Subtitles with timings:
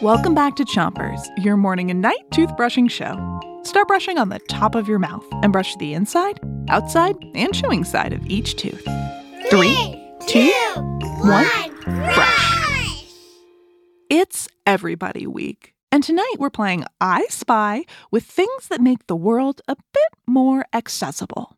[0.00, 3.14] Welcome back to Chompers, your morning and night toothbrushing show.
[3.62, 7.84] Start brushing on the top of your mouth and brush the inside, outside, and chewing
[7.84, 8.82] side of each tooth.
[9.48, 10.52] Three, two,
[11.20, 13.04] one, brush.
[14.10, 19.60] It's Everybody Week, and tonight we're playing I Spy with things that make the world
[19.68, 21.56] a bit more accessible.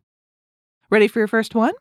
[0.91, 1.73] Ready for your first one?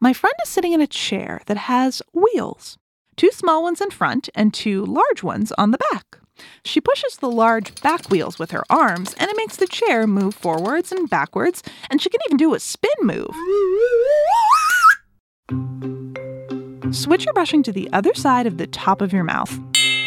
[0.00, 2.78] My friend is sitting in a chair that has wheels
[3.16, 6.18] two small ones in front and two large ones on the back.
[6.64, 10.34] She pushes the large back wheels with her arms, and it makes the chair move
[10.34, 13.34] forwards and backwards, and she can even do a spin move.
[16.94, 19.52] Switch your brushing to the other side of the top of your mouth,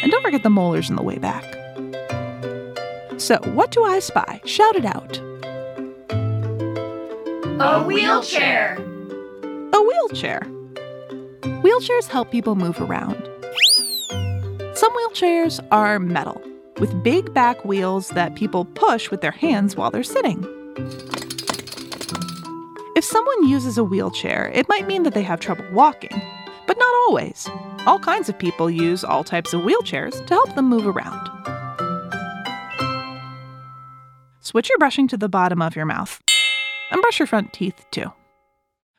[0.02, 1.44] and don't forget the molars in the way back.
[3.18, 4.40] So, what do I spy?
[4.44, 5.18] Shout it out.
[7.58, 8.76] A wheelchair.
[9.72, 10.42] A wheelchair.
[11.76, 13.22] Wheelchairs help people move around.
[14.74, 16.40] Some wheelchairs are metal,
[16.80, 20.42] with big back wheels that people push with their hands while they're sitting.
[22.96, 26.18] If someone uses a wheelchair, it might mean that they have trouble walking,
[26.66, 27.46] but not always.
[27.84, 31.28] All kinds of people use all types of wheelchairs to help them move around.
[34.40, 36.22] Switch your brushing to the bottom of your mouth
[36.90, 38.10] and brush your front teeth too.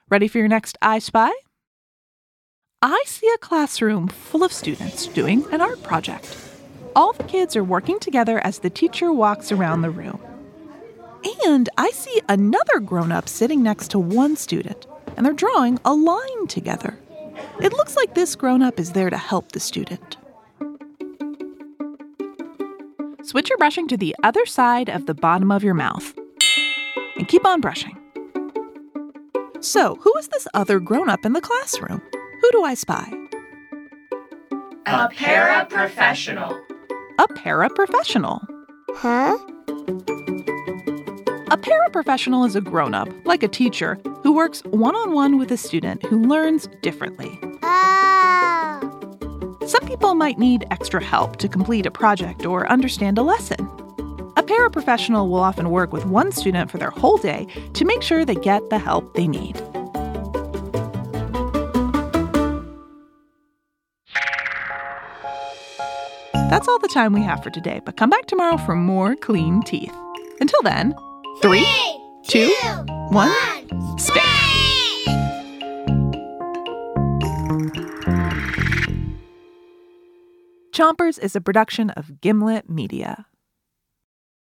[0.10, 1.32] Ready for your next I Spy?
[2.84, 6.38] I see a classroom full of students doing an art project.
[6.96, 10.20] All the kids are working together as the teacher walks around the room.
[11.48, 15.96] And I see another grown up sitting next to one student, and they're drawing a
[15.96, 17.00] line together.
[17.60, 20.18] It looks like this grown up is there to help the student.
[23.24, 26.14] Switch your brushing to the other side of the bottom of your mouth.
[27.16, 27.98] And keep on brushing.
[29.62, 32.04] So, who is this other grown up in the classroom?
[32.42, 33.12] Who do I spy?
[34.86, 36.60] A paraprofessional.
[37.20, 38.46] A paraprofessional.
[38.96, 39.38] Huh?
[41.50, 45.52] A paraprofessional is a grown up, like a teacher, who works one on one with
[45.52, 47.40] a student who learns differently.
[47.64, 48.80] Ah.
[49.66, 53.60] Some people might need extra help to complete a project or understand a lesson.
[54.38, 58.24] A paraprofessional will often work with one student for their whole day to make sure
[58.24, 59.60] they get the help they need.
[66.50, 69.62] That's all the time we have for today, but come back tomorrow for more clean
[69.64, 69.94] teeth.
[70.40, 70.96] Until then,
[71.42, 71.68] three,
[72.26, 72.48] two,
[73.10, 73.34] one,
[74.00, 74.24] spit.
[80.72, 83.26] Chompers is a production of Gimlet Media.